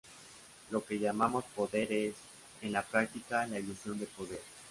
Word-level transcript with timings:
Lo 0.71 0.83
que 0.83 0.97
llamamos 0.97 1.45
"poder" 1.55 1.93
es, 1.93 2.15
"en 2.63 2.71
la 2.71 2.81
práctica, 2.81 3.45
la 3.45 3.59
ilusión 3.59 3.99
de 3.99 4.07
poder". 4.07 4.41